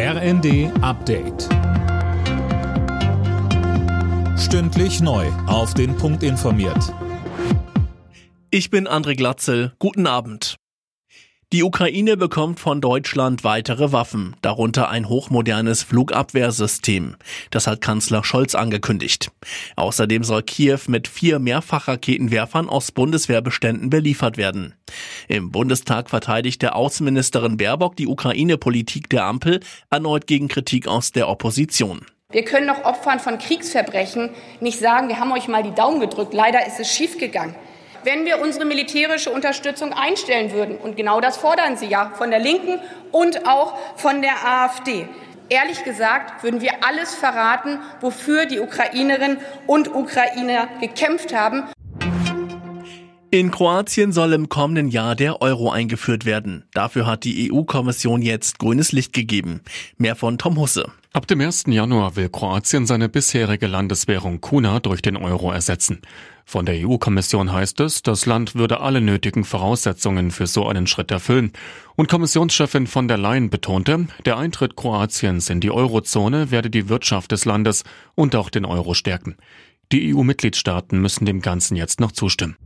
[0.00, 1.48] RND Update.
[4.38, 5.26] Stündlich neu.
[5.48, 6.94] Auf den Punkt informiert.
[8.52, 9.72] Ich bin André Glatzel.
[9.80, 10.54] Guten Abend.
[11.52, 17.16] Die Ukraine bekommt von Deutschland weitere Waffen, darunter ein hochmodernes Flugabwehrsystem.
[17.50, 19.32] Das hat Kanzler Scholz angekündigt.
[19.74, 24.74] Außerdem soll Kiew mit vier Mehrfachraketenwerfern aus Bundeswehrbeständen beliefert werden.
[25.28, 32.06] Im Bundestag verteidigte Außenministerin Baerbock die Ukraine-Politik der Ampel erneut gegen Kritik aus der Opposition.
[32.30, 34.30] Wir können doch Opfern von Kriegsverbrechen
[34.60, 36.32] nicht sagen, wir haben euch mal die Daumen gedrückt.
[36.32, 37.54] Leider ist es schiefgegangen
[38.04, 40.78] wenn wir unsere militärische Unterstützung einstellen würden.
[40.78, 45.06] Und genau das fordern Sie ja von der Linken und auch von der AfD.
[45.50, 51.64] Ehrlich gesagt würden wir alles verraten, wofür die Ukrainerinnen und Ukrainer gekämpft haben.
[53.30, 56.64] In Kroatien soll im kommenden Jahr der Euro eingeführt werden.
[56.72, 59.60] Dafür hat die EU-Kommission jetzt grünes Licht gegeben.
[59.98, 60.90] Mehr von Tom Husse.
[61.12, 61.64] Ab dem 1.
[61.66, 66.00] Januar will Kroatien seine bisherige Landeswährung Kuna durch den Euro ersetzen.
[66.46, 71.10] Von der EU-Kommission heißt es, das Land würde alle nötigen Voraussetzungen für so einen Schritt
[71.10, 71.52] erfüllen.
[71.96, 77.32] Und Kommissionschefin von der Leyen betonte, der Eintritt Kroatiens in die Eurozone werde die Wirtschaft
[77.32, 79.36] des Landes und auch den Euro stärken.
[79.92, 82.56] Die EU-Mitgliedstaaten müssen dem Ganzen jetzt noch zustimmen.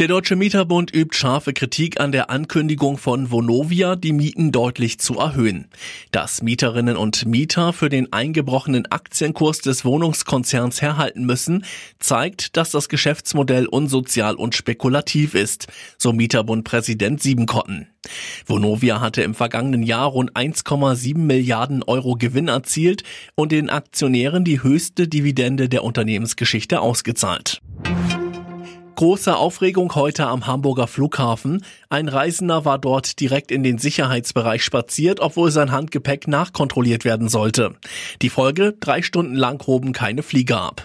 [0.00, 5.20] Der Deutsche Mieterbund übt scharfe Kritik an der Ankündigung von Vonovia, die Mieten deutlich zu
[5.20, 5.68] erhöhen.
[6.10, 11.64] Dass Mieterinnen und Mieter für den eingebrochenen Aktienkurs des Wohnungskonzerns herhalten müssen,
[12.00, 17.86] zeigt, dass das Geschäftsmodell unsozial und spekulativ ist, so Mieterbund-Präsident Siebenkotten.
[18.46, 23.04] Vonovia hatte im vergangenen Jahr rund 1,7 Milliarden Euro Gewinn erzielt
[23.36, 27.60] und den Aktionären die höchste Dividende der Unternehmensgeschichte ausgezahlt.
[28.96, 31.64] Große Aufregung heute am Hamburger Flughafen.
[31.88, 37.74] Ein Reisender war dort direkt in den Sicherheitsbereich spaziert, obwohl sein Handgepäck nachkontrolliert werden sollte.
[38.22, 40.84] Die Folge, drei Stunden lang hoben keine Flieger ab.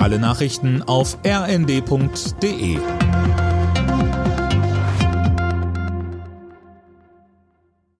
[0.00, 2.78] Alle Nachrichten auf rnd.de